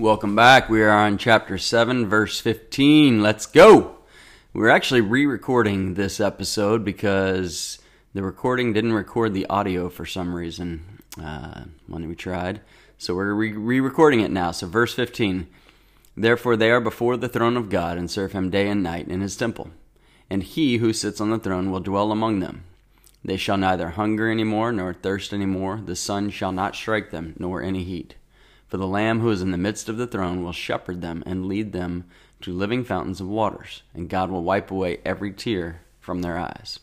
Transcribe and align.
Welcome 0.00 0.34
back. 0.34 0.70
We 0.70 0.80
are 0.80 0.88
on 0.88 1.18
chapter 1.18 1.58
7, 1.58 2.08
verse 2.08 2.40
15. 2.40 3.20
Let's 3.20 3.44
go. 3.44 3.98
We're 4.54 4.70
actually 4.70 5.02
re 5.02 5.26
recording 5.26 5.92
this 5.92 6.20
episode 6.20 6.86
because 6.86 7.78
the 8.14 8.22
recording 8.22 8.72
didn't 8.72 8.94
record 8.94 9.34
the 9.34 9.44
audio 9.50 9.90
for 9.90 10.06
some 10.06 10.34
reason 10.34 11.02
uh, 11.22 11.64
when 11.86 12.08
we 12.08 12.14
tried. 12.14 12.62
So 12.96 13.14
we're 13.14 13.34
re 13.34 13.78
recording 13.78 14.20
it 14.20 14.30
now. 14.30 14.52
So, 14.52 14.66
verse 14.66 14.94
15 14.94 15.46
Therefore, 16.16 16.56
they 16.56 16.70
are 16.70 16.80
before 16.80 17.18
the 17.18 17.28
throne 17.28 17.58
of 17.58 17.68
God 17.68 17.98
and 17.98 18.10
serve 18.10 18.32
him 18.32 18.48
day 18.48 18.70
and 18.70 18.82
night 18.82 19.06
in 19.06 19.20
his 19.20 19.36
temple. 19.36 19.68
And 20.30 20.42
he 20.42 20.78
who 20.78 20.94
sits 20.94 21.20
on 21.20 21.28
the 21.28 21.38
throne 21.38 21.70
will 21.70 21.80
dwell 21.80 22.10
among 22.10 22.40
them. 22.40 22.64
They 23.22 23.36
shall 23.36 23.58
neither 23.58 23.90
hunger 23.90 24.30
any 24.30 24.44
more 24.44 24.72
nor 24.72 24.94
thirst 24.94 25.34
any 25.34 25.44
more. 25.44 25.78
The 25.78 25.94
sun 25.94 26.30
shall 26.30 26.52
not 26.52 26.74
strike 26.74 27.10
them, 27.10 27.34
nor 27.38 27.62
any 27.62 27.84
heat. 27.84 28.14
For 28.70 28.76
the 28.76 28.86
Lamb 28.86 29.18
who 29.18 29.30
is 29.30 29.42
in 29.42 29.50
the 29.50 29.58
midst 29.58 29.88
of 29.88 29.96
the 29.96 30.06
throne 30.06 30.44
will 30.44 30.52
shepherd 30.52 31.02
them 31.02 31.24
and 31.26 31.46
lead 31.46 31.72
them 31.72 32.04
to 32.42 32.52
living 32.52 32.84
fountains 32.84 33.20
of 33.20 33.26
waters, 33.26 33.82
and 33.92 34.08
God 34.08 34.30
will 34.30 34.44
wipe 34.44 34.70
away 34.70 34.98
every 35.04 35.32
tear 35.32 35.82
from 35.98 36.22
their 36.22 36.38
eyes. 36.38 36.78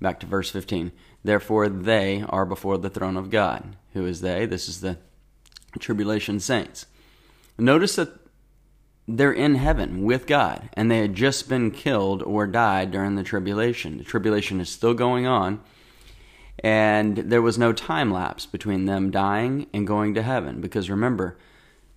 Back 0.00 0.18
to 0.20 0.26
verse 0.26 0.50
15. 0.50 0.90
Therefore, 1.22 1.68
they 1.68 2.24
are 2.28 2.44
before 2.44 2.76
the 2.76 2.90
throne 2.90 3.16
of 3.16 3.30
God. 3.30 3.76
Who 3.92 4.04
is 4.04 4.20
they? 4.20 4.46
This 4.46 4.68
is 4.68 4.80
the 4.80 4.98
tribulation 5.78 6.40
saints. 6.40 6.86
Notice 7.56 7.96
that 7.96 8.10
they're 9.06 9.32
in 9.32 9.54
heaven 9.54 10.02
with 10.02 10.26
God, 10.26 10.68
and 10.72 10.90
they 10.90 10.98
had 10.98 11.14
just 11.14 11.48
been 11.48 11.70
killed 11.70 12.20
or 12.24 12.48
died 12.48 12.90
during 12.90 13.14
the 13.14 13.22
tribulation. 13.22 13.98
The 13.98 14.04
tribulation 14.04 14.60
is 14.60 14.68
still 14.68 14.94
going 14.94 15.24
on, 15.24 15.60
and 16.60 17.16
there 17.18 17.42
was 17.42 17.58
no 17.58 17.72
time 17.72 18.10
lapse 18.10 18.46
between 18.46 18.86
them 18.86 19.10
dying 19.10 19.66
and 19.72 19.86
going 19.86 20.14
to 20.14 20.22
heaven. 20.22 20.60
Because 20.60 20.88
remember, 20.90 21.36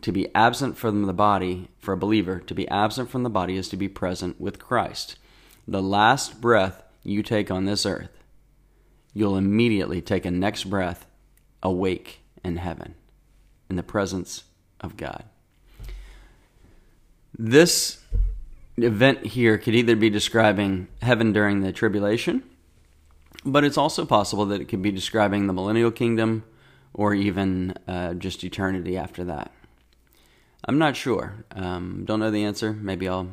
to 0.02 0.12
be 0.12 0.34
absent 0.34 0.78
from 0.78 1.06
the 1.06 1.14
body, 1.14 1.70
for 1.80 1.94
a 1.94 1.98
believer, 1.98 2.40
to 2.40 2.54
be 2.54 2.68
absent 2.70 3.10
from 3.10 3.24
the 3.24 3.30
body 3.30 3.58
is 3.58 3.70
to 3.70 3.78
be 3.78 3.88
present 3.88 4.40
with 4.40 4.60
Christ. 4.60 5.18
The 5.68 5.82
last 5.82 6.42
breath 6.42 6.84
you 7.04 7.24
take 7.24 7.52
on 7.52 7.66
this 7.66 7.86
earth, 7.86 8.24
you'll 9.14 9.38
immediately 9.38 10.02
take 10.02 10.26
a 10.26 10.32
next 10.32 10.66
breath 10.66 11.06
awake 11.62 12.22
in 12.44 12.58
heaven, 12.58 12.96
in 13.70 13.76
the 13.76 13.84
presence 13.84 14.44
of 14.80 14.98
God. 14.98 15.26
This 17.38 18.00
event 18.78 19.26
here 19.26 19.58
could 19.58 19.76
either 19.76 19.96
be 19.96 20.10
describing 20.10 20.88
heaven 21.02 21.34
during 21.34 21.62
the 21.62 21.72
tribulation, 21.72 22.44
but 23.52 23.64
it's 23.64 23.78
also 23.78 24.06
possible 24.06 24.46
that 24.48 24.62
it 24.62 24.66
could 24.66 24.82
be 24.82 24.92
describing 24.92 25.48
the 25.48 25.54
millennial 25.54 25.92
kingdom 25.92 26.44
or 26.94 27.14
even 27.14 27.74
uh, 27.88 28.14
just 28.14 28.44
eternity 28.44 28.98
after 28.98 29.24
that. 29.26 29.52
I'm 30.66 30.78
not 30.78 30.96
sure. 30.96 31.46
Um, 31.52 32.04
don't 32.06 32.20
know 32.20 32.32
the 32.32 32.44
answer. 32.44 32.74
Maybe 32.74 33.08
I'll 33.08 33.30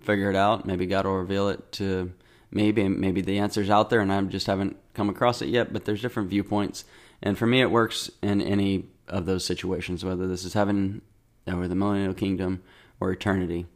figure 0.00 0.30
it 0.30 0.36
out. 0.36 0.66
Maybe 0.66 0.86
God 0.86 1.04
will 1.04 1.18
reveal 1.18 1.48
it 1.48 1.72
to 1.72 2.12
maybe 2.50 2.88
maybe 2.88 3.20
the 3.20 3.38
answer's 3.38 3.70
out 3.70 3.90
there 3.90 4.00
and 4.00 4.12
I 4.12 4.20
just 4.22 4.46
haven't 4.46 4.76
come 4.94 5.08
across 5.08 5.42
it 5.42 5.48
yet. 5.48 5.72
But 5.72 5.84
there's 5.84 6.02
different 6.02 6.30
viewpoints, 6.30 6.84
and 7.22 7.36
for 7.36 7.46
me, 7.46 7.60
it 7.60 7.70
works 7.70 8.10
in 8.22 8.40
any 8.40 8.86
of 9.08 9.26
those 9.26 9.44
situations, 9.44 10.04
whether 10.04 10.26
this 10.26 10.44
is 10.44 10.54
heaven 10.54 11.02
or 11.46 11.66
the 11.68 11.74
millennial 11.74 12.14
kingdom 12.14 12.62
or 13.00 13.10
eternity 13.10 13.66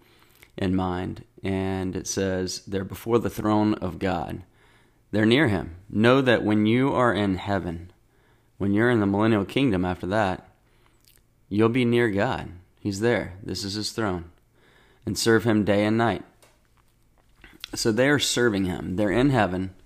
in 0.56 0.74
mind. 0.74 1.24
And 1.42 1.96
it 1.96 2.06
says, 2.06 2.62
They're 2.66 2.84
before 2.84 3.18
the 3.18 3.30
throne 3.30 3.74
of 3.74 3.98
God. 3.98 4.42
They're 5.14 5.24
near 5.24 5.46
Him. 5.46 5.76
Know 5.88 6.20
that 6.22 6.42
when 6.42 6.66
you 6.66 6.92
are 6.92 7.14
in 7.14 7.36
heaven, 7.36 7.92
when 8.58 8.72
you're 8.72 8.90
in 8.90 8.98
the 8.98 9.06
millennial 9.06 9.44
kingdom 9.44 9.84
after 9.84 10.08
that, 10.08 10.48
you'll 11.48 11.68
be 11.68 11.84
near 11.84 12.10
God. 12.10 12.50
He's 12.80 12.98
there. 12.98 13.34
This 13.40 13.62
is 13.62 13.74
His 13.74 13.92
throne. 13.92 14.32
And 15.06 15.16
serve 15.16 15.44
Him 15.44 15.64
day 15.64 15.84
and 15.84 15.96
night. 15.96 16.24
So 17.76 17.92
they 17.92 18.08
are 18.08 18.18
serving 18.18 18.64
Him. 18.64 18.96
They're 18.96 19.12
in 19.12 19.30
heaven. 19.30 19.76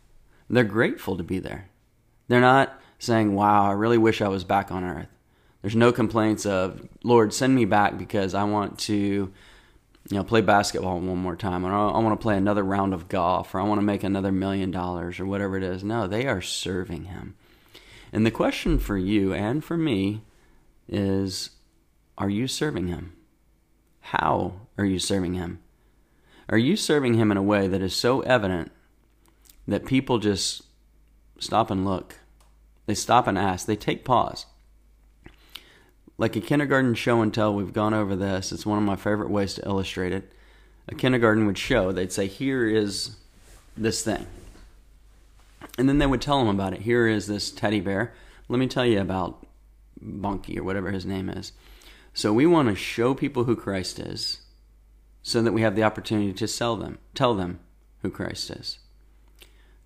They're 0.48 0.64
grateful 0.64 1.18
to 1.18 1.22
be 1.22 1.38
there. 1.38 1.68
They're 2.28 2.40
not 2.40 2.80
saying, 2.98 3.34
Wow, 3.34 3.68
I 3.68 3.72
really 3.72 3.98
wish 3.98 4.22
I 4.22 4.28
was 4.28 4.44
back 4.44 4.72
on 4.72 4.82
earth. 4.82 5.08
There's 5.60 5.76
no 5.76 5.92
complaints 5.92 6.46
of, 6.46 6.88
Lord, 7.04 7.34
send 7.34 7.54
me 7.54 7.66
back 7.66 7.98
because 7.98 8.32
I 8.32 8.44
want 8.44 8.78
to, 8.80 9.30
you 10.10 10.16
know, 10.16 10.24
play 10.24 10.40
basketball 10.40 11.00
one 11.00 11.18
more 11.18 11.36
time, 11.36 11.66
or 11.66 11.72
I 11.72 11.98
want 11.98 12.18
to 12.18 12.22
play 12.22 12.36
another 12.36 12.62
round 12.62 12.94
of 12.94 13.08
golf, 13.08 13.54
or 13.54 13.60
I 13.60 13.64
want 13.64 13.78
to 13.78 13.84
make 13.84 14.02
another 14.02 14.32
million 14.32 14.70
dollars, 14.70 15.20
or 15.20 15.26
whatever 15.26 15.56
it 15.56 15.62
is. 15.62 15.84
No, 15.84 16.06
they 16.06 16.26
are 16.26 16.40
serving 16.40 17.04
Him. 17.04 17.34
And 18.10 18.24
the 18.24 18.30
question 18.30 18.78
for 18.78 18.96
you 18.96 19.34
and 19.34 19.62
for 19.62 19.76
me 19.76 20.22
is, 20.88 21.50
are 22.16 22.30
you 22.30 22.48
serving 22.48 22.88
Him? 22.88 23.12
How 24.00 24.62
are 24.78 24.86
you 24.86 24.98
serving 24.98 25.34
Him? 25.34 25.60
Are 26.48 26.58
you 26.58 26.74
serving 26.74 27.14
Him 27.14 27.30
in 27.30 27.36
a 27.36 27.42
way 27.42 27.68
that 27.68 27.82
is 27.82 27.94
so 27.94 28.22
evident 28.22 28.72
that 29.66 29.84
people 29.84 30.18
just 30.18 30.62
stop 31.38 31.70
and 31.70 31.84
look? 31.84 32.16
They 32.86 32.94
stop 32.94 33.26
and 33.26 33.36
ask. 33.36 33.66
They 33.66 33.76
take 33.76 34.06
pause 34.06 34.46
like 36.18 36.34
a 36.34 36.40
kindergarten 36.40 36.94
show 36.94 37.22
and 37.22 37.32
tell, 37.32 37.54
we've 37.54 37.72
gone 37.72 37.94
over 37.94 38.16
this. 38.16 38.52
It's 38.52 38.66
one 38.66 38.78
of 38.78 38.84
my 38.84 38.96
favorite 38.96 39.30
ways 39.30 39.54
to 39.54 39.64
illustrate 39.64 40.12
it. 40.12 40.32
A 40.88 40.94
kindergarten 40.94 41.46
would 41.46 41.58
show, 41.58 41.92
they'd 41.92 42.12
say, 42.12 42.26
Here 42.26 42.66
is 42.66 43.16
this 43.76 44.02
thing. 44.02 44.26
And 45.78 45.88
then 45.88 45.98
they 45.98 46.06
would 46.06 46.20
tell 46.20 46.38
them 46.38 46.48
about 46.48 46.72
it. 46.72 46.82
Here 46.82 47.06
is 47.06 47.26
this 47.28 47.50
teddy 47.50 47.80
bear. 47.80 48.12
Let 48.48 48.58
me 48.58 48.66
tell 48.66 48.84
you 48.84 49.00
about 49.00 49.46
Bunky 50.00 50.58
or 50.58 50.64
whatever 50.64 50.90
his 50.90 51.06
name 51.06 51.28
is. 51.28 51.52
So 52.14 52.32
we 52.32 52.46
want 52.46 52.68
to 52.68 52.74
show 52.74 53.14
people 53.14 53.44
who 53.44 53.54
Christ 53.54 54.00
is 54.00 54.38
so 55.22 55.42
that 55.42 55.52
we 55.52 55.62
have 55.62 55.76
the 55.76 55.84
opportunity 55.84 56.32
to 56.32 56.48
sell 56.48 56.74
them, 56.76 56.98
tell 57.14 57.34
them 57.34 57.60
who 58.02 58.10
Christ 58.10 58.50
is. 58.50 58.78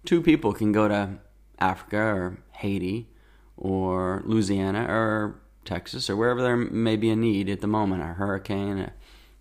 Two 0.04 0.22
people 0.22 0.53
can 0.53 0.72
go 0.72 0.88
to 0.88 1.19
Africa 1.59 1.99
or 1.99 2.38
Haiti 2.53 3.09
or 3.56 4.22
Louisiana 4.25 4.87
or 4.88 5.41
Texas 5.65 6.11
or 6.11 6.17
wherever 6.17 6.43
there 6.43 6.56
may 6.56 6.97
be 6.97 7.11
a 7.11 7.17
need 7.17 7.49
at 7.49 7.61
the 7.61 7.67
moment 7.67 8.03
a 8.03 8.06
hurricane, 8.06 8.78
a 8.78 8.93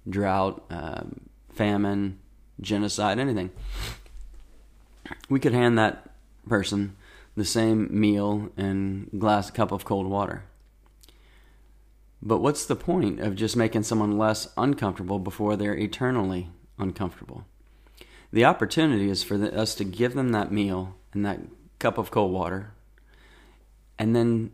drought, 0.10 0.64
famine, 1.54 2.20
genocide, 2.60 3.20
anything. 3.20 3.52
We 5.30 5.40
could 5.40 5.54
hand 5.54 5.78
that 5.78 6.10
person 6.48 6.96
the 7.36 7.46
same 7.46 7.88
meal 7.92 8.50
and 8.58 9.10
glass 9.18 9.52
cup 9.52 9.72
of 9.72 9.86
cold 9.86 10.08
water. 10.08 10.44
But 12.22 12.40
what's 12.40 12.66
the 12.66 12.76
point 12.76 13.20
of 13.20 13.36
just 13.36 13.58
making 13.58 13.84
someone 13.84 14.18
less 14.18 14.48
uncomfortable 14.56 15.18
before 15.18 15.56
they're 15.56 15.78
eternally 15.78 16.50
uncomfortable? 16.78 17.46
The 18.32 18.46
opportunity 18.46 19.10
is 19.10 19.24
for 19.24 19.38
the, 19.38 19.58
us 19.58 19.74
to 19.76 19.84
give 19.84 20.14
them 20.14 20.30
that 20.30 20.52
meal 20.52 20.96
and 21.14 21.26
that 21.26 21.40
cup 21.80 21.98
of 21.98 22.12
cold 22.12 22.32
water 22.32 22.74
and 24.02 24.16
then 24.16 24.52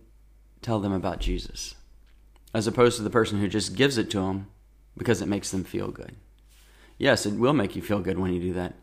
tell 0.62 0.79
them 0.79 0.94
about 0.94 1.19
Jesus, 1.19 1.75
as 2.53 2.68
opposed 2.68 2.97
to 2.97 3.03
the 3.03 3.09
person 3.09 3.40
who 3.40 3.47
just 3.47 3.75
gives 3.75 3.97
it 3.97 4.09
to 4.12 4.19
them 4.19 4.47
because 4.97 5.22
it 5.22 5.28
makes 5.28 5.51
them 5.51 5.63
feel 5.63 5.90
good. 5.90 6.16
Yes, 6.97 7.25
it 7.25 7.34
will 7.34 7.53
make 7.53 7.75
you 7.75 7.81
feel 7.81 8.00
good 8.00 8.18
when 8.18 8.34
you 8.34 8.40
do 8.40 8.53
that, 8.53 8.73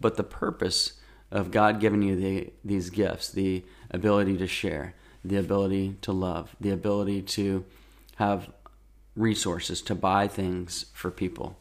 but 0.00 0.16
the 0.16 0.24
purpose 0.24 0.94
of 1.30 1.50
God 1.50 1.80
giving 1.80 2.02
you 2.02 2.16
the, 2.16 2.52
these 2.64 2.90
gifts, 2.90 3.30
the 3.30 3.64
ability 3.90 4.36
to 4.36 4.46
share, 4.46 4.94
the 5.24 5.36
ability 5.36 5.96
to 6.02 6.12
love, 6.12 6.54
the 6.60 6.70
ability 6.70 7.22
to 7.22 7.64
have 8.16 8.50
resources 9.16 9.80
to 9.82 9.94
buy 9.94 10.28
things 10.28 10.86
for 10.92 11.10
people, 11.10 11.58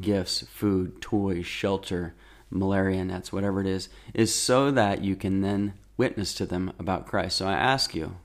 gifts, 0.00 0.46
food, 0.48 1.00
toys, 1.00 1.44
shelter, 1.44 2.14
malaria 2.50 3.04
nets, 3.04 3.32
whatever 3.32 3.60
it 3.60 3.66
is, 3.66 3.88
is 4.14 4.34
so 4.34 4.70
that 4.70 5.02
you 5.02 5.16
can 5.16 5.40
then 5.40 5.74
witness 5.96 6.34
to 6.34 6.46
them 6.46 6.72
about 6.78 7.06
Christ. 7.06 7.36
So 7.36 7.46
I 7.46 7.54
ask 7.54 7.94
you, 7.94 8.16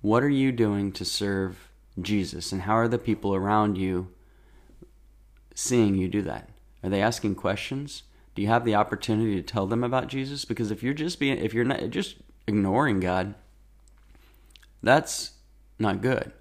what 0.00 0.22
are 0.22 0.28
you 0.28 0.52
doing 0.52 0.92
to 0.92 1.04
serve 1.04 1.70
Jesus? 2.00 2.52
And 2.52 2.62
how 2.62 2.74
are 2.74 2.88
the 2.88 2.98
people 2.98 3.34
around 3.34 3.76
you 3.76 4.08
seeing 5.54 5.96
you 5.96 6.08
do 6.08 6.22
that? 6.22 6.50
Are 6.82 6.90
they 6.90 7.02
asking 7.02 7.34
questions? 7.34 8.04
Do 8.34 8.42
you 8.42 8.48
have 8.48 8.64
the 8.64 8.76
opportunity 8.76 9.34
to 9.34 9.42
tell 9.42 9.66
them 9.66 9.82
about 9.82 10.06
Jesus? 10.06 10.44
Because 10.44 10.70
if 10.70 10.82
you're 10.82 10.94
just 10.94 11.18
being 11.18 11.38
if 11.38 11.52
you're 11.52 11.64
not 11.64 11.90
just 11.90 12.16
ignoring 12.46 13.00
God, 13.00 13.34
that's 14.82 15.32
not 15.78 16.00
good. 16.00 16.32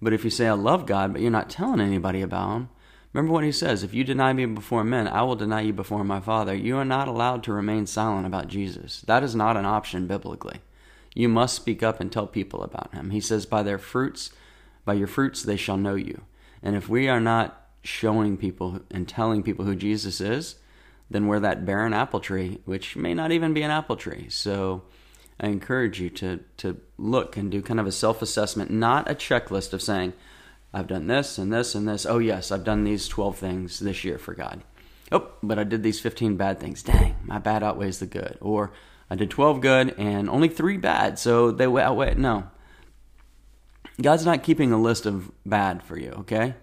But 0.00 0.12
if 0.12 0.22
you 0.24 0.30
say 0.30 0.46
I 0.46 0.52
love 0.52 0.86
God, 0.86 1.12
but 1.12 1.20
you're 1.20 1.30
not 1.30 1.50
telling 1.50 1.80
anybody 1.80 2.22
about 2.22 2.54
him, 2.54 2.68
remember 3.12 3.32
what 3.32 3.44
he 3.44 3.52
says, 3.52 3.82
if 3.82 3.92
you 3.94 4.04
deny 4.04 4.32
me 4.32 4.46
before 4.46 4.84
men, 4.84 5.08
I 5.08 5.22
will 5.22 5.36
deny 5.36 5.62
you 5.62 5.72
before 5.72 6.04
my 6.04 6.20
Father. 6.20 6.54
You 6.54 6.76
are 6.76 6.84
not 6.84 7.08
allowed 7.08 7.42
to 7.44 7.52
remain 7.52 7.86
silent 7.86 8.26
about 8.26 8.48
Jesus. 8.48 9.02
That 9.02 9.22
is 9.24 9.34
not 9.34 9.56
an 9.56 9.66
option 9.66 10.06
biblically. 10.06 10.60
You 11.14 11.28
must 11.28 11.54
speak 11.54 11.82
up 11.82 12.00
and 12.00 12.10
tell 12.10 12.26
people 12.26 12.62
about 12.62 12.94
him. 12.94 13.10
He 13.10 13.20
says, 13.20 13.46
By 13.46 13.62
their 13.62 13.78
fruits, 13.78 14.30
by 14.84 14.94
your 14.94 15.06
fruits 15.06 15.42
they 15.42 15.56
shall 15.56 15.76
know 15.76 15.94
you. 15.94 16.22
And 16.62 16.76
if 16.76 16.88
we 16.88 17.08
are 17.08 17.20
not 17.20 17.66
showing 17.82 18.36
people 18.36 18.80
and 18.90 19.08
telling 19.08 19.42
people 19.42 19.64
who 19.64 19.76
Jesus 19.76 20.20
is, 20.20 20.56
then 21.10 21.26
we're 21.26 21.40
that 21.40 21.66
barren 21.66 21.92
apple 21.92 22.20
tree, 22.20 22.60
which 22.64 22.96
may 22.96 23.12
not 23.12 23.32
even 23.32 23.52
be 23.52 23.62
an 23.62 23.70
apple 23.70 23.96
tree. 23.96 24.26
So 24.30 24.84
I 25.38 25.48
encourage 25.48 26.00
you 26.00 26.08
to 26.10 26.40
to 26.58 26.80
look 26.96 27.36
and 27.36 27.50
do 27.50 27.60
kind 27.62 27.80
of 27.80 27.86
a 27.86 27.92
self 27.92 28.22
assessment, 28.22 28.70
not 28.70 29.10
a 29.10 29.14
checklist 29.14 29.72
of 29.72 29.82
saying, 29.82 30.14
I've 30.72 30.86
done 30.86 31.06
this 31.06 31.36
and 31.36 31.52
this 31.52 31.74
and 31.74 31.86
this. 31.86 32.06
Oh, 32.06 32.18
yes, 32.18 32.50
I've 32.50 32.64
done 32.64 32.84
these 32.84 33.06
12 33.08 33.36
things 33.36 33.78
this 33.80 34.04
year 34.04 34.16
for 34.16 34.34
God. 34.34 34.62
Oh, 35.10 35.28
but 35.42 35.58
I 35.58 35.64
did 35.64 35.82
these 35.82 36.00
15 36.00 36.36
bad 36.36 36.58
things. 36.58 36.82
Dang, 36.82 37.16
my 37.24 37.38
bad 37.38 37.62
outweighs 37.62 37.98
the 37.98 38.06
good. 38.06 38.38
Or 38.40 38.72
I 39.12 39.14
did 39.14 39.28
12 39.28 39.60
good 39.60 39.94
and 39.98 40.30
only 40.30 40.48
three 40.48 40.78
bad, 40.78 41.18
so 41.18 41.50
they 41.50 41.66
outweigh. 41.66 42.14
No. 42.14 42.44
God's 44.00 44.24
not 44.24 44.42
keeping 44.42 44.72
a 44.72 44.80
list 44.80 45.04
of 45.04 45.30
bad 45.44 45.82
for 45.82 45.98
you, 45.98 46.12
okay? 46.20 46.54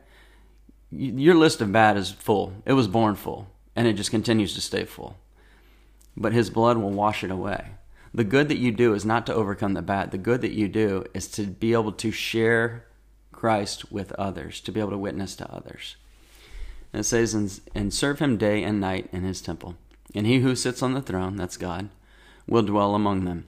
Your 0.91 1.35
list 1.35 1.61
of 1.61 1.71
bad 1.71 1.95
is 1.95 2.09
full. 2.09 2.53
It 2.65 2.73
was 2.73 2.87
born 2.87 3.13
full, 3.13 3.51
and 3.75 3.87
it 3.87 3.93
just 3.93 4.09
continues 4.09 4.55
to 4.55 4.61
stay 4.61 4.83
full. 4.83 5.15
But 6.17 6.33
His 6.33 6.49
blood 6.49 6.77
will 6.77 6.89
wash 6.89 7.23
it 7.23 7.29
away. 7.29 7.73
The 8.15 8.23
good 8.23 8.49
that 8.49 8.57
you 8.57 8.71
do 8.71 8.95
is 8.95 9.05
not 9.05 9.27
to 9.27 9.35
overcome 9.35 9.75
the 9.75 9.83
bad. 9.83 10.09
The 10.09 10.17
good 10.17 10.41
that 10.41 10.53
you 10.53 10.67
do 10.67 11.05
is 11.13 11.27
to 11.33 11.43
be 11.43 11.73
able 11.73 11.91
to 11.91 12.09
share 12.09 12.87
Christ 13.31 13.91
with 13.91 14.11
others, 14.13 14.59
to 14.61 14.71
be 14.71 14.79
able 14.79 14.89
to 14.89 14.97
witness 14.97 15.35
to 15.35 15.53
others. 15.53 15.97
And 16.91 17.01
it 17.01 17.03
says, 17.03 17.35
and, 17.35 17.59
and 17.75 17.93
serve 17.93 18.17
him 18.17 18.37
day 18.37 18.63
and 18.63 18.81
night 18.81 19.07
in 19.11 19.21
his 19.21 19.39
temple. 19.39 19.75
And 20.15 20.25
he 20.25 20.39
who 20.39 20.55
sits 20.55 20.81
on 20.81 20.95
the 20.95 21.01
throne, 21.03 21.35
that's 21.35 21.55
God, 21.55 21.89
will 22.49 22.63
dwell 22.63 22.95
among 22.95 23.25
them. 23.25 23.45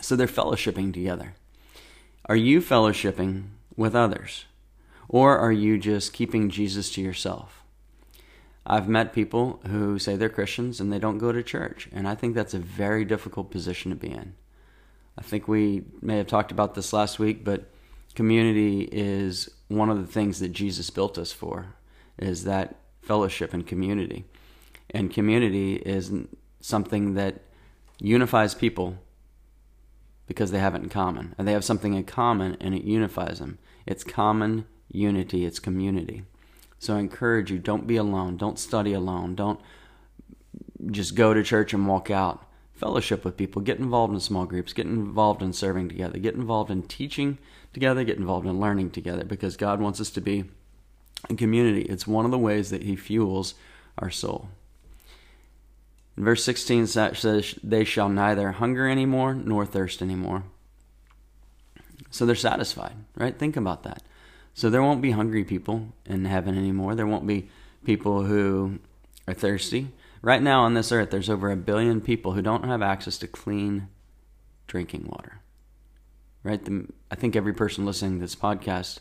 So 0.00 0.14
they're 0.14 0.26
fellowshipping 0.26 0.92
together. 0.92 1.34
Are 2.26 2.36
you 2.36 2.60
fellowshipping 2.60 3.44
with 3.76 3.94
others? 3.94 4.44
Or 5.08 5.38
are 5.38 5.52
you 5.52 5.78
just 5.78 6.12
keeping 6.12 6.50
Jesus 6.50 6.90
to 6.92 7.00
yourself? 7.00 7.62
I've 8.66 8.88
met 8.88 9.12
people 9.12 9.60
who 9.68 9.98
say 9.98 10.16
they're 10.16 10.28
Christians 10.28 10.80
and 10.80 10.92
they 10.92 10.98
don't 10.98 11.18
go 11.18 11.30
to 11.30 11.42
church. 11.42 11.88
And 11.92 12.08
I 12.08 12.16
think 12.16 12.34
that's 12.34 12.54
a 12.54 12.58
very 12.58 13.04
difficult 13.04 13.50
position 13.50 13.90
to 13.90 13.96
be 13.96 14.10
in. 14.10 14.34
I 15.16 15.22
think 15.22 15.46
we 15.46 15.84
may 16.02 16.18
have 16.18 16.26
talked 16.26 16.50
about 16.50 16.74
this 16.74 16.92
last 16.92 17.18
week, 17.18 17.44
but 17.44 17.70
community 18.14 18.82
is 18.90 19.48
one 19.68 19.88
of 19.88 19.98
the 19.98 20.12
things 20.12 20.40
that 20.40 20.52
Jesus 20.52 20.90
built 20.90 21.16
us 21.16 21.32
for 21.32 21.74
is 22.18 22.44
that 22.44 22.80
fellowship 23.02 23.54
and 23.54 23.64
community. 23.66 24.24
And 24.90 25.12
community 25.12 25.76
is 25.76 26.10
something 26.60 27.14
that 27.14 27.42
unifies 27.98 28.54
people 28.54 28.98
because 30.26 30.50
they 30.50 30.58
have 30.58 30.74
it 30.74 30.82
in 30.82 30.88
common. 30.88 31.34
And 31.38 31.46
they 31.46 31.52
have 31.52 31.64
something 31.64 31.94
in 31.94 32.04
common 32.04 32.56
and 32.60 32.74
it 32.74 32.84
unifies 32.84 33.38
them. 33.38 33.58
It's 33.86 34.04
common 34.04 34.66
unity, 34.90 35.44
it's 35.44 35.58
community. 35.58 36.24
So 36.78 36.96
I 36.96 37.00
encourage 37.00 37.50
you 37.50 37.58
don't 37.58 37.86
be 37.86 37.96
alone, 37.96 38.36
don't 38.36 38.58
study 38.58 38.92
alone, 38.92 39.34
don't 39.34 39.60
just 40.90 41.14
go 41.14 41.32
to 41.32 41.42
church 41.42 41.72
and 41.72 41.86
walk 41.86 42.10
out. 42.10 42.42
Fellowship 42.74 43.24
with 43.24 43.38
people, 43.38 43.62
get 43.62 43.78
involved 43.78 44.12
in 44.12 44.20
small 44.20 44.44
groups, 44.44 44.74
get 44.74 44.84
involved 44.84 45.42
in 45.42 45.54
serving 45.54 45.88
together, 45.88 46.18
get 46.18 46.34
involved 46.34 46.70
in 46.70 46.82
teaching 46.82 47.38
together, 47.72 48.04
get 48.04 48.18
involved 48.18 48.46
in 48.46 48.60
learning 48.60 48.90
together 48.90 49.24
because 49.24 49.56
God 49.56 49.80
wants 49.80 49.98
us 49.98 50.10
to 50.10 50.20
be 50.20 50.44
a 51.30 51.34
community. 51.34 51.82
It's 51.82 52.06
one 52.06 52.26
of 52.26 52.30
the 52.30 52.38
ways 52.38 52.68
that 52.70 52.82
He 52.82 52.94
fuels 52.94 53.54
our 53.96 54.10
soul. 54.10 54.50
In 56.16 56.24
verse 56.24 56.44
16 56.44 56.86
says, 56.86 57.58
They 57.62 57.84
shall 57.84 58.08
neither 58.08 58.52
hunger 58.52 58.88
anymore 58.88 59.34
nor 59.34 59.66
thirst 59.66 60.00
anymore. 60.00 60.44
So 62.10 62.24
they're 62.24 62.34
satisfied, 62.34 62.94
right? 63.16 63.38
Think 63.38 63.56
about 63.56 63.82
that. 63.82 64.02
So 64.54 64.70
there 64.70 64.82
won't 64.82 65.02
be 65.02 65.10
hungry 65.10 65.44
people 65.44 65.92
in 66.06 66.24
heaven 66.24 66.56
anymore. 66.56 66.94
There 66.94 67.06
won't 67.06 67.26
be 67.26 67.48
people 67.84 68.24
who 68.24 68.78
are 69.28 69.34
thirsty. 69.34 69.88
Right 70.22 70.42
now 70.42 70.62
on 70.62 70.74
this 70.74 70.92
earth, 70.92 71.10
there's 71.10 71.28
over 71.28 71.50
a 71.50 71.56
billion 71.56 72.00
people 72.00 72.32
who 72.32 72.42
don't 72.42 72.64
have 72.64 72.80
access 72.80 73.18
to 73.18 73.26
clean 73.26 73.88
drinking 74.66 75.06
water 75.08 75.40
right? 76.46 76.64
The, 76.64 76.86
I 77.10 77.16
think 77.16 77.34
every 77.34 77.52
person 77.52 77.84
listening 77.84 78.14
to 78.14 78.20
this 78.20 78.36
podcast 78.36 79.00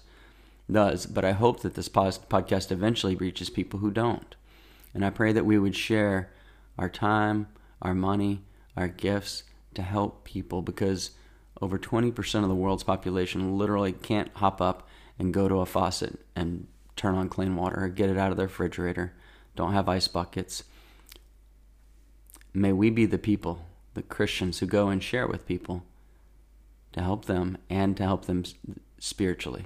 does, 0.69 1.06
but 1.06 1.23
I 1.23 1.33
hope 1.33 1.59
that 1.62 1.75
this 1.75 1.88
podcast 1.88 2.71
eventually 2.71 3.15
reaches 3.15 3.51
people 3.51 3.79
who 3.79 3.91
don't. 3.91 4.35
And 4.95 5.06
I 5.06 5.12
pray 5.12 5.31
that 5.31 5.45
we 5.45 5.59
would 5.59 5.75
share 5.75 6.31
our 6.77 6.89
time, 6.89 7.48
our 7.81 7.94
money, 7.94 8.44
our 8.75 8.88
gifts 8.88 9.44
to 9.74 9.81
help 9.81 10.24
people 10.24 10.62
because 10.62 11.12
over 11.62 11.77
20% 11.77 12.44
of 12.44 12.50
the 12.50 12.56
world's 12.56 12.83
population 12.83 13.57
literally 13.57 13.94
can't 13.94 14.31
hop 14.36 14.62
up 14.62 14.88
and 15.18 15.33
go 15.33 15.48
to 15.48 15.62
a 15.62 15.66
faucet 15.66 16.19
and 16.36 16.68
turn 16.95 17.16
on 17.16 17.30
clean 17.30 17.56
water 17.56 17.86
or 17.86 17.89
get 17.89 18.10
it 18.10 18.18
out 18.18 18.31
of 18.31 18.38
their 18.38 18.48
refrigerator, 18.48 19.13
don't 19.56 19.74
have 19.74 19.88
ice 19.88 20.07
buckets. 20.07 20.63
May 22.54 22.72
we 22.72 22.89
be 22.89 23.06
the 23.06 23.18
people, 23.18 23.66
the 23.94 24.01
Christians 24.01 24.60
who 24.60 24.66
go 24.66 24.89
and 24.89 25.01
share 25.01 25.27
with 25.27 25.48
people 25.48 25.83
to 26.94 27.01
help 27.01 27.25
them 27.25 27.57
and 27.69 27.95
to 27.98 28.04
help 28.04 28.25
them 28.25 28.44
spiritually. 29.00 29.66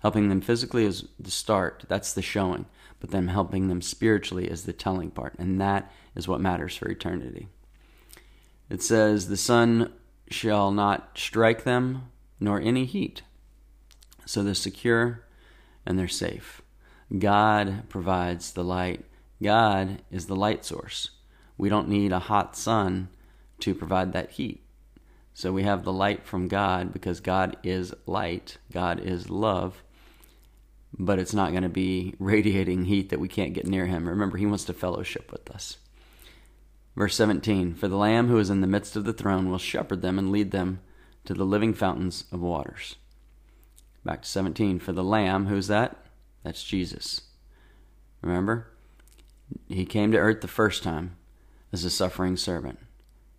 Helping 0.00 0.28
them 0.28 0.40
physically 0.40 0.84
is 0.84 1.06
the 1.18 1.30
start, 1.30 1.84
that's 1.88 2.12
the 2.12 2.22
showing, 2.22 2.66
but 3.04 3.10
then 3.10 3.28
helping 3.28 3.68
them 3.68 3.82
spiritually 3.82 4.48
is 4.48 4.64
the 4.64 4.72
telling 4.72 5.10
part, 5.10 5.34
and 5.38 5.60
that 5.60 5.92
is 6.14 6.26
what 6.26 6.40
matters 6.40 6.74
for 6.74 6.88
eternity. 6.88 7.48
It 8.70 8.80
says, 8.80 9.28
The 9.28 9.36
sun 9.36 9.92
shall 10.30 10.70
not 10.70 11.10
strike 11.14 11.64
them, 11.64 12.10
nor 12.40 12.58
any 12.58 12.86
heat. 12.86 13.20
So 14.24 14.42
they're 14.42 14.54
secure 14.54 15.22
and 15.84 15.98
they're 15.98 16.08
safe. 16.08 16.62
God 17.18 17.90
provides 17.90 18.52
the 18.52 18.64
light. 18.64 19.04
God 19.42 20.00
is 20.10 20.24
the 20.24 20.34
light 20.34 20.64
source. 20.64 21.10
We 21.58 21.68
don't 21.68 21.90
need 21.90 22.10
a 22.10 22.20
hot 22.20 22.56
sun 22.56 23.10
to 23.60 23.74
provide 23.74 24.14
that 24.14 24.30
heat. 24.30 24.64
So 25.34 25.52
we 25.52 25.64
have 25.64 25.84
the 25.84 25.92
light 25.92 26.24
from 26.24 26.48
God 26.48 26.90
because 26.90 27.20
God 27.20 27.58
is 27.62 27.92
light, 28.06 28.56
God 28.72 28.98
is 28.98 29.28
love, 29.28 29.82
but 30.98 31.18
it's 31.18 31.34
not 31.34 31.50
going 31.50 31.62
to 31.62 31.68
be 31.68 32.14
radiating 32.18 32.84
heat 32.84 33.10
that 33.10 33.20
we 33.20 33.28
can't 33.28 33.54
get 33.54 33.66
near 33.66 33.86
Him. 33.86 34.08
Remember, 34.08 34.36
He 34.36 34.46
wants 34.46 34.64
to 34.64 34.72
fellowship 34.72 35.30
with 35.32 35.50
us. 35.50 35.78
Verse 36.96 37.14
17 37.16 37.74
For 37.74 37.88
the 37.88 37.96
Lamb 37.96 38.28
who 38.28 38.38
is 38.38 38.50
in 38.50 38.60
the 38.60 38.66
midst 38.66 38.96
of 38.96 39.04
the 39.04 39.12
throne 39.12 39.50
will 39.50 39.58
shepherd 39.58 40.02
them 40.02 40.18
and 40.18 40.30
lead 40.30 40.50
them 40.50 40.80
to 41.24 41.34
the 41.34 41.44
living 41.44 41.74
fountains 41.74 42.24
of 42.30 42.40
waters. 42.40 42.96
Back 44.04 44.22
to 44.22 44.28
17. 44.28 44.78
For 44.78 44.92
the 44.92 45.04
Lamb, 45.04 45.46
who's 45.46 45.68
that? 45.68 45.96
That's 46.42 46.62
Jesus. 46.62 47.22
Remember? 48.20 48.68
He 49.68 49.86
came 49.86 50.12
to 50.12 50.18
earth 50.18 50.42
the 50.42 50.48
first 50.48 50.82
time 50.82 51.16
as 51.72 51.84
a 51.84 51.90
suffering 51.90 52.36
servant 52.36 52.78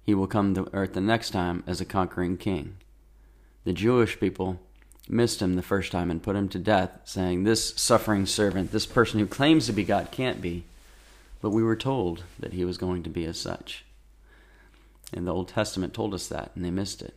he 0.06 0.13
will 0.13 0.28
come 0.28 0.54
to 0.54 0.69
earth 0.72 0.94
the 0.94 1.02
next 1.02 1.31
time 1.31 1.63
as 1.66 1.81
a 1.81 1.86
conquering 1.86 2.38
king. 2.38 2.78
The 3.64 3.74
Jewish 3.74 4.19
people 4.19 4.59
missed 5.07 5.42
him 5.42 5.56
the 5.56 5.62
first 5.62 5.92
time 5.92 6.09
and 6.09 6.24
put 6.24 6.35
him 6.35 6.50
to 6.50 6.59
death, 6.59 7.00
saying, 7.06 7.44
This 7.44 7.76
suffering 7.76 8.26
servant, 8.26 8.71
this 8.71 8.85
person 8.85 9.19
who 9.19 9.28
claims 9.28 9.66
to 9.68 9.74
be 9.74 9.83
God, 9.83 10.09
can't 10.12 10.42
be. 10.42 10.66
But 11.42 11.52
we 11.52 11.64
were 11.64 11.76
told 11.76 12.24
that 12.40 12.54
he 12.54 12.66
was 12.66 12.78
going 12.78 13.04
to 13.04 13.09
be 13.09 13.26
as 13.26 13.40
such. 13.40 13.85
And 15.14 15.28
the 15.28 15.33
Old 15.33 15.50
Testament 15.50 15.94
told 15.94 16.14
us 16.14 16.28
that, 16.28 16.52
and 16.56 16.66
they 16.66 16.71
missed 16.71 17.02
it. 17.02 17.16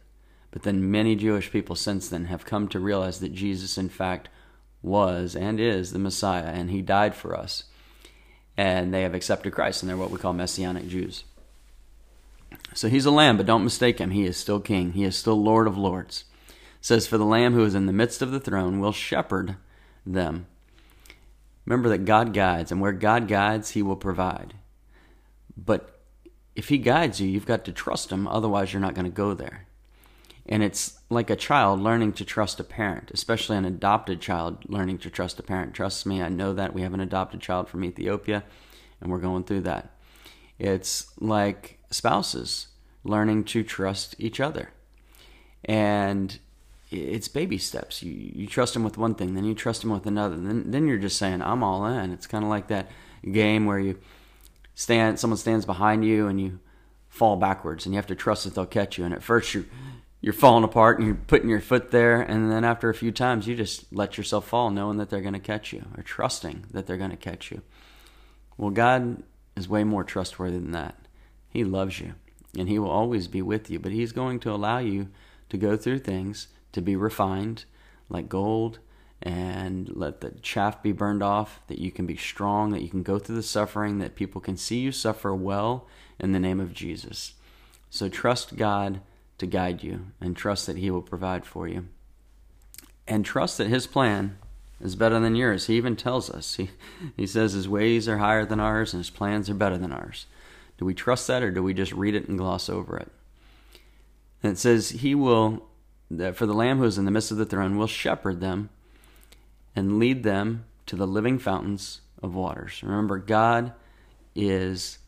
But 0.50 0.62
then 0.62 0.90
many 0.90 1.14
Jewish 1.16 1.50
people 1.50 1.76
since 1.76 2.09
then 2.09 2.26
have 2.26 2.45
come 2.45 2.68
to 2.68 2.78
realize 2.78 3.21
that 3.21 3.35
Jesus, 3.35 3.78
in 3.78 3.88
fact, 3.88 4.28
was 4.83 5.35
and 5.35 5.59
is 5.59 5.92
the 5.92 5.99
Messiah, 5.99 6.47
and 6.47 6.71
he 6.71 6.83
died 6.83 7.14
for 7.14 7.37
us. 7.37 7.64
And 8.57 8.92
they 8.92 9.02
have 9.02 9.14
accepted 9.14 9.52
Christ, 9.52 9.83
and 9.83 9.88
they're 9.88 9.97
what 9.97 10.11
we 10.11 10.18
call 10.18 10.33
Messianic 10.33 10.88
Jews. 10.88 11.25
So 12.75 12.88
he's 12.88 13.07
a 13.07 13.11
lamb, 13.11 13.37
but 13.37 13.47
don't 13.47 13.64
mistake 13.64 13.99
him. 13.99 14.11
He 14.11 14.25
is 14.25 14.37
still 14.37 14.61
king. 14.61 14.92
He 14.92 15.04
is 15.04 15.16
still 15.16 15.40
Lord 15.40 15.66
of 15.66 15.78
lords. 15.78 16.25
Says, 16.80 17.06
For 17.06 17.18
the 17.18 17.25
lamb 17.25 17.54
who 17.54 17.64
is 17.64 17.75
in 17.75 17.87
the 17.87 17.92
midst 17.92 18.23
of 18.23 18.30
the 18.30 18.40
throne 18.40 18.80
will 18.80 18.92
shepherd 18.92 19.56
them. 20.06 20.47
Remember 21.64 21.88
that 21.90 22.04
God 22.04 22.32
guides, 22.32 22.73
and 22.73 22.80
where 22.80 22.92
God 22.92 23.28
guides, 23.28 23.70
he 23.70 23.82
will 23.82 23.97
provide. 23.97 24.54
But 25.56 26.00
if 26.54 26.68
he 26.68 26.78
guides 26.78 27.20
you, 27.20 27.28
you've 27.28 27.47
got 27.47 27.64
to 27.66 27.73
trust 27.73 28.11
him, 28.11 28.26
otherwise, 28.26 28.73
you're 28.73 28.80
not 28.80 28.94
going 28.94 29.04
to 29.04 29.11
go 29.11 29.35
there. 29.35 29.66
And 30.47 30.62
it's 30.62 30.99
like 31.11 31.28
a 31.28 31.37
child 31.37 31.78
learning 31.78 32.14
to 32.14 32.25
trust 32.25 32.58
a 32.58 32.64
parent, 32.64 33.11
especially 33.12 33.58
an 33.58 33.66
adopted 33.66 34.20
child 34.20 34.64
learning 34.66 34.99
to 34.99 35.11
trust 35.11 35.38
a 35.38 35.42
parent. 35.42 35.75
Trust 35.75 36.06
me, 36.06 36.23
I 36.23 36.30
know 36.30 36.54
that. 36.54 36.73
We 36.73 36.80
have 36.82 36.94
an 36.94 37.00
adopted 37.00 37.40
child 37.40 37.68
from 37.68 37.85
Ethiopia, 37.85 38.44
and 39.00 39.11
we're 39.11 39.18
going 39.18 39.44
through 39.44 39.61
that. 39.62 39.90
It's 40.58 41.06
like 41.20 41.78
spouses 41.90 42.68
learning 43.04 43.44
to 43.44 43.62
trust 43.62 44.14
each 44.18 44.40
other. 44.40 44.70
And 45.64 46.38
it's 46.90 47.28
baby 47.28 47.59
steps. 47.59 48.02
You 48.02 48.12
you 48.12 48.47
trust 48.47 48.75
them 48.75 48.85
with 48.85 48.97
one 48.97 49.14
thing, 49.14 49.35
then 49.35 49.45
you 49.45 49.54
trust 49.54 49.83
them 49.83 49.90
with 49.90 50.07
another. 50.07 50.37
Then 50.37 50.71
then 50.71 50.87
you're 50.87 50.99
just 50.99 51.18
saying, 51.18 51.42
I'm 51.42 51.62
all 51.62 51.87
in. 51.87 52.12
It's 52.12 52.26
kind 52.26 52.45
of 52.45 52.50
like 52.50 52.68
that 52.68 52.90
game 53.30 53.66
where 53.66 53.78
you 53.78 53.99
stand 54.75 55.18
someone 55.18 55.37
stands 55.37 55.66
behind 55.66 56.04
you 56.04 56.28
and 56.28 56.40
you 56.40 56.61
fall 57.09 57.37
backwards 57.37 57.85
and 57.85 57.95
you 57.95 57.97
have 57.97 58.07
to 58.07 58.14
trust 58.14 58.45
that 58.45 58.54
they'll 58.54 58.66
catch 58.66 58.97
you. 58.97 59.04
And 59.04 59.12
at 59.12 59.23
first 59.23 59.52
you're 59.52 59.66
you're 60.21 60.33
falling 60.33 60.64
apart 60.64 60.99
and 60.99 61.07
you're 61.07 61.16
putting 61.16 61.49
your 61.49 61.61
foot 61.61 61.90
there 61.90 62.21
and 62.21 62.50
then 62.50 62.64
after 62.64 62.88
a 62.88 62.95
few 62.95 63.12
times 63.12 63.47
you 63.47 63.54
just 63.54 63.92
let 63.92 64.18
yourself 64.18 64.49
fall 64.49 64.71
knowing 64.71 64.97
that 64.99 65.11
they're 65.11 65.21
going 65.21 65.33
to 65.33 65.38
catch 65.38 65.73
you 65.73 65.85
or 65.97 66.02
trusting 66.02 66.64
that 66.73 66.87
they're 66.87 66.97
going 66.97 67.11
to 67.11 67.16
catch 67.16 67.52
you. 67.52 67.62
Well, 68.57 68.71
God 68.71 69.23
is 69.57 69.68
way 69.68 69.85
more 69.85 70.02
trustworthy 70.04 70.59
than 70.59 70.73
that. 70.73 70.97
He 71.49 71.64
loves 71.64 72.00
you 72.00 72.14
and 72.57 72.68
He 72.68 72.78
will 72.78 72.90
always 72.90 73.28
be 73.28 73.42
with 73.42 73.71
you, 73.71 73.78
but 73.78 73.92
He's 73.92 74.12
going 74.12 74.40
to 74.40 74.50
allow 74.50 74.78
you 74.78 75.09
to 75.50 75.57
go 75.57 75.76
through 75.76 76.00
things 76.00 76.49
to 76.78 76.82
be 76.82 76.97
refined 76.97 77.64
like 78.08 78.28
gold 78.28 78.78
and 79.20 79.90
let 79.97 80.20
the 80.20 80.30
chaff 80.42 80.80
be 80.80 80.92
burned 80.92 81.25
off, 81.25 81.61
that 81.66 81.80
you 81.80 81.90
can 81.90 82.06
be 82.06 82.16
strong, 82.16 82.70
that 82.70 82.82
you 82.82 82.88
can 82.88 83.02
go 83.02 83.18
through 83.18 83.35
the 83.35 83.42
suffering, 83.42 83.99
that 83.99 84.14
people 84.14 84.40
can 84.40 84.56
see 84.56 84.78
you 84.78 84.92
suffer 84.92 85.35
well 85.35 85.88
in 86.20 86.30
the 86.30 86.38
name 86.38 86.61
of 86.61 86.73
Jesus. 86.73 87.35
So 87.90 88.08
trust 88.08 88.56
God 88.56 89.00
to 89.38 89.47
guide 89.47 89.82
you 89.82 90.06
and 90.20 90.37
trust 90.37 90.66
that 90.66 90.76
He 90.76 90.88
will 90.88 91.02
provide 91.02 91.44
for 91.44 91.66
you. 91.66 91.87
And 93.08 93.25
trust 93.25 93.58
that 93.58 93.66
His 93.66 93.88
plan 93.88 94.38
is 94.80 94.94
better 94.94 95.18
than 95.18 95.35
yours. 95.35 95.66
He 95.66 95.76
even 95.76 95.97
tells 95.97 96.30
us. 96.30 96.54
He, 96.54 96.70
he 97.16 97.26
says 97.26 97.54
His 97.54 97.68
ways 97.68 98.08
are 98.08 98.18
higher 98.18 98.44
than 98.44 98.61
ours 98.61 98.92
and 98.94 99.00
His 99.00 99.11
plans 99.11 99.50
are 99.50 99.54
better 99.54 99.78
than 99.78 99.92
ours. 99.92 100.26
Do 100.76 100.85
we 100.85 100.94
trust 100.94 101.26
that 101.26 101.42
or 101.42 101.50
do 101.50 101.61
we 101.61 101.75
just 101.75 101.92
read 101.92 102.14
it 102.14 102.28
and 102.28 102.38
gloss 102.38 102.68
over 102.68 102.97
it? 102.97 103.11
And 104.44 104.52
it 104.52 104.58
says, 104.58 104.90
He 104.90 105.16
will, 105.16 105.67
for 106.11 106.47
the 106.47 106.55
Lamb 106.55 106.79
who 106.79 106.85
is 106.85 106.99
in 106.99 107.05
the 107.05 107.11
midst 107.11 107.31
of 107.31 107.37
the 107.37 107.47
throne, 107.47 107.77
will 107.77 107.87
shepherd 107.87 108.41
them 108.41 108.71
and 109.77 109.99
lead 109.99 110.23
them 110.23 110.65
to 110.87 110.97
the 110.97 111.07
living 111.07 111.38
fountains 111.38 112.00
of 112.23 112.35
waters. 112.35 112.83
Remember, 112.83 113.19
God 113.19 113.73
is 114.35 114.99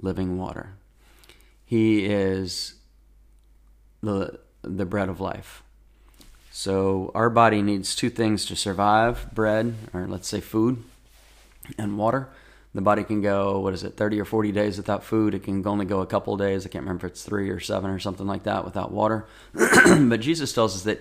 living 0.00 0.38
water. 0.38 0.74
He 1.64 2.06
is 2.06 2.74
the 4.02 4.40
the 4.62 4.86
bread 4.86 5.08
of 5.08 5.20
life. 5.20 5.62
So 6.50 7.12
our 7.14 7.30
body 7.30 7.62
needs 7.62 7.94
two 7.94 8.10
things 8.10 8.44
to 8.46 8.56
survive: 8.56 9.32
bread, 9.32 9.74
or 9.92 10.08
let's 10.08 10.28
say 10.28 10.40
food, 10.40 10.82
and 11.76 11.98
water. 11.98 12.28
The 12.74 12.82
body 12.82 13.02
can 13.02 13.22
go, 13.22 13.60
what 13.60 13.72
is 13.74 13.82
it, 13.82 13.96
30 13.96 14.20
or 14.20 14.24
40 14.24 14.52
days 14.52 14.76
without 14.76 15.02
food. 15.02 15.34
It 15.34 15.42
can 15.42 15.66
only 15.66 15.86
go 15.86 16.00
a 16.00 16.06
couple 16.06 16.34
of 16.34 16.40
days. 16.40 16.66
I 16.66 16.68
can't 16.68 16.84
remember 16.84 17.06
if 17.06 17.12
it's 17.12 17.24
three 17.24 17.48
or 17.50 17.60
seven 17.60 17.90
or 17.90 17.98
something 17.98 18.26
like 18.26 18.42
that 18.44 18.64
without 18.64 18.92
water. 18.92 19.26
but 19.54 20.20
Jesus 20.20 20.52
tells 20.52 20.74
us 20.76 20.82
that 20.82 21.00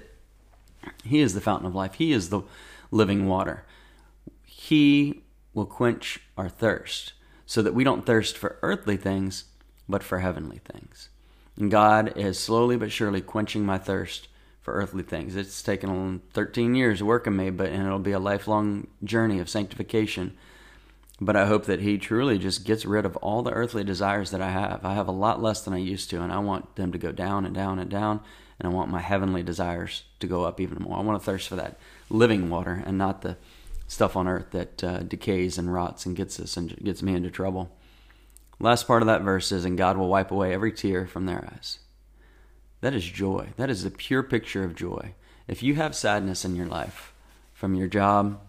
He 1.03 1.19
is 1.19 1.33
the 1.33 1.41
fountain 1.41 1.67
of 1.67 1.75
life. 1.75 1.95
He 1.95 2.13
is 2.13 2.29
the 2.29 2.41
living 2.89 3.27
water. 3.27 3.65
He 4.45 5.23
will 5.53 5.65
quench 5.65 6.21
our 6.37 6.49
thirst 6.49 7.13
so 7.45 7.61
that 7.61 7.73
we 7.73 7.83
don't 7.83 8.05
thirst 8.05 8.37
for 8.37 8.59
earthly 8.61 8.97
things, 8.97 9.45
but 9.89 10.03
for 10.03 10.19
heavenly 10.19 10.59
things. 10.59 11.09
And 11.57 11.71
God 11.71 12.13
is 12.15 12.39
slowly 12.39 12.77
but 12.77 12.91
surely 12.91 13.21
quenching 13.21 13.65
my 13.65 13.77
thirst 13.77 14.27
for 14.61 14.73
earthly 14.73 15.03
things. 15.03 15.35
It's 15.35 15.63
taken 15.63 16.21
13 16.33 16.75
years 16.75 17.01
working 17.01 17.35
me, 17.35 17.49
but 17.49 17.69
and 17.69 17.85
it'll 17.85 17.99
be 17.99 18.11
a 18.11 18.19
lifelong 18.19 18.87
journey 19.03 19.39
of 19.39 19.49
sanctification. 19.49 20.37
But 21.19 21.35
I 21.35 21.47
hope 21.47 21.65
that 21.65 21.81
He 21.81 21.97
truly 21.97 22.37
just 22.37 22.65
gets 22.65 22.85
rid 22.85 23.05
of 23.05 23.17
all 23.17 23.41
the 23.41 23.51
earthly 23.51 23.83
desires 23.83 24.31
that 24.31 24.41
I 24.41 24.51
have. 24.51 24.85
I 24.85 24.93
have 24.93 25.07
a 25.07 25.11
lot 25.11 25.41
less 25.41 25.61
than 25.61 25.73
I 25.73 25.77
used 25.77 26.09
to, 26.11 26.21
and 26.21 26.31
I 26.31 26.39
want 26.39 26.75
them 26.75 26.91
to 26.91 26.97
go 26.97 27.11
down 27.11 27.45
and 27.45 27.55
down 27.55 27.79
and 27.79 27.89
down, 27.89 28.21
and 28.59 28.71
I 28.71 28.75
want 28.75 28.91
my 28.91 29.01
heavenly 29.01 29.41
desires 29.43 30.03
to 30.19 30.27
go 30.27 30.43
up 30.43 30.59
even 30.59 30.81
more. 30.81 30.97
I 30.97 31.01
want 31.01 31.19
to 31.19 31.25
thirst 31.25 31.49
for 31.49 31.55
that 31.55 31.79
living 32.09 32.49
water 32.49 32.83
and 32.85 32.97
not 32.97 33.21
the 33.21 33.37
stuff 33.87 34.15
on 34.15 34.27
earth 34.27 34.51
that 34.51 34.83
uh, 34.83 34.99
decays 34.99 35.57
and 35.57 35.73
rots 35.73 36.05
and 36.05 36.15
gets 36.15 36.39
us 36.39 36.57
and 36.57 36.75
gets 36.83 37.01
me 37.01 37.15
into 37.15 37.31
trouble. 37.31 37.71
Last 38.59 38.85
part 38.85 39.01
of 39.01 39.07
that 39.07 39.21
verse 39.21 39.51
is, 39.51 39.65
and 39.65 39.77
God 39.77 39.97
will 39.97 40.09
wipe 40.09 40.31
away 40.31 40.53
every 40.53 40.71
tear 40.71 41.07
from 41.07 41.25
their 41.25 41.47
eyes. 41.51 41.79
That 42.81 42.93
is 42.93 43.05
joy. 43.05 43.49
That 43.55 43.69
is 43.69 43.83
the 43.83 43.91
pure 43.91 44.23
picture 44.23 44.63
of 44.63 44.75
joy. 44.75 45.13
If 45.47 45.63
you 45.63 45.75
have 45.75 45.95
sadness 45.95 46.43
in 46.43 46.55
your 46.55 46.67
life, 46.67 47.13
from 47.53 47.73
your 47.73 47.87
job, 47.87 48.39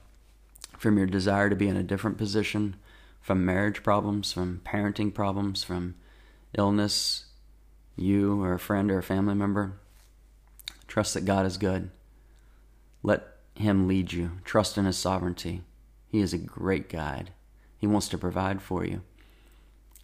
from 0.79 0.97
your 0.97 1.07
desire 1.07 1.51
to 1.51 1.57
be 1.57 1.69
in 1.69 1.77
a 1.77 1.83
different 1.83 2.17
position, 2.17 2.77
from 3.21 3.45
marriage 3.45 3.83
problems, 3.83 4.33
from 4.33 4.63
parenting 4.65 5.13
problems, 5.13 5.63
from 5.63 5.97
illness, 6.57 7.27
you 7.97 8.43
or 8.43 8.55
a 8.55 8.59
friend 8.59 8.91
or 8.91 8.99
a 8.99 9.03
family 9.03 9.35
member, 9.35 9.79
trust 10.87 11.15
that 11.15 11.25
God 11.25 11.45
is 11.45 11.59
good. 11.59 11.91
Let 13.03 13.27
Him 13.55 13.89
lead 13.89 14.13
you. 14.13 14.39
Trust 14.45 14.79
in 14.79 14.85
His 14.85 14.97
sovereignty. 14.97 15.63
He 16.07 16.21
is 16.21 16.33
a 16.33 16.39
great 16.39 16.89
guide. 16.89 17.33
He 17.77 17.87
wants 17.87 18.09
to 18.09 18.19
provide 18.19 18.63
for 18.63 18.85
you. 18.85 19.03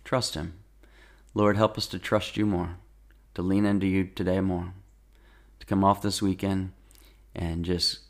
Trust 0.04 0.34
Him. 0.34 0.54
Lord, 1.34 1.56
help 1.56 1.78
us 1.78 1.86
to 1.88 1.98
trust 1.98 2.36
you 2.36 2.46
more, 2.46 2.76
to 3.34 3.42
lean 3.42 3.64
into 3.64 3.86
you 3.86 4.04
today 4.04 4.40
more, 4.40 4.74
to 5.60 5.66
come 5.66 5.82
off 5.82 6.02
this 6.02 6.20
weekend 6.20 6.72
and 7.34 7.64
just, 7.64 8.00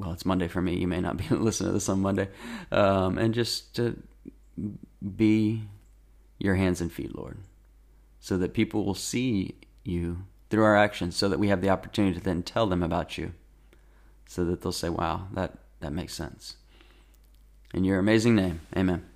well, 0.00 0.12
it's 0.12 0.24
Monday 0.24 0.48
for 0.48 0.62
me. 0.62 0.76
You 0.76 0.88
may 0.88 1.00
not 1.00 1.16
be 1.18 1.28
listening 1.30 1.68
to 1.68 1.74
this 1.74 1.88
on 1.88 2.00
Monday. 2.00 2.28
Um, 2.72 3.18
and 3.18 3.34
just 3.34 3.76
to 3.76 4.02
be 5.16 5.62
your 6.38 6.54
hands 6.54 6.80
and 6.80 6.90
feet, 6.90 7.14
Lord, 7.14 7.38
so 8.18 8.38
that 8.38 8.54
people 8.54 8.84
will 8.84 8.94
see 8.94 9.56
you 9.84 10.24
through 10.48 10.64
our 10.64 10.76
actions, 10.76 11.16
so 11.16 11.28
that 11.28 11.38
we 11.38 11.48
have 11.48 11.60
the 11.60 11.68
opportunity 11.68 12.18
to 12.18 12.24
then 12.24 12.42
tell 12.42 12.66
them 12.66 12.82
about 12.82 13.16
you, 13.16 13.32
so 14.26 14.44
that 14.44 14.62
they'll 14.62 14.72
say, 14.72 14.88
wow, 14.88 15.28
that, 15.32 15.58
that 15.80 15.92
makes 15.92 16.14
sense. 16.14 16.56
In 17.72 17.84
your 17.84 17.98
amazing 17.98 18.34
name, 18.34 18.60
amen. 18.76 19.06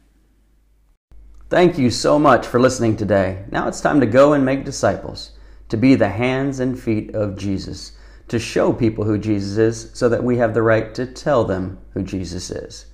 Thank 1.49 1.77
you 1.77 1.91
so 1.91 2.19
much 2.19 2.47
for 2.47 2.61
listening 2.61 2.97
today. 2.97 3.45
Now 3.51 3.67
it's 3.69 3.81
time 3.81 4.01
to 4.01 4.07
go 4.07 4.33
and 4.35 4.45
make 4.45 4.65
disciples, 4.65 5.33
to 5.71 5.77
be 5.77 5.95
the 5.95 6.09
hands 6.09 6.61
and 6.61 6.79
feet 6.79 7.15
of 7.15 7.37
Jesus, 7.37 7.93
to 8.29 8.39
show 8.39 8.73
people 8.73 9.05
who 9.05 9.19
Jesus 9.19 9.59
is 9.59 9.91
so 9.93 10.09
that 10.09 10.25
we 10.25 10.39
have 10.39 10.55
the 10.55 10.63
right 10.63 10.95
to 10.95 11.07
tell 11.07 11.45
them 11.45 11.79
who 11.93 12.03
Jesus 12.03 12.51
is. 12.51 12.87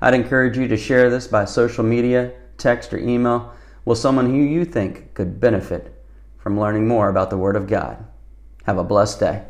I'd 0.00 0.14
encourage 0.14 0.56
you 0.56 0.68
to 0.68 0.76
share 0.76 1.10
this 1.10 1.26
by 1.26 1.44
social 1.44 1.84
media, 1.84 2.32
text, 2.58 2.92
or 2.92 2.98
email 2.98 3.52
with 3.84 3.98
someone 3.98 4.26
who 4.26 4.36
you 4.36 4.64
think 4.64 5.14
could 5.14 5.40
benefit 5.40 5.92
from 6.38 6.60
learning 6.60 6.86
more 6.86 7.08
about 7.08 7.30
the 7.30 7.38
Word 7.38 7.56
of 7.56 7.66
God. 7.66 8.04
Have 8.64 8.78
a 8.78 8.84
blessed 8.84 9.20
day. 9.20 9.44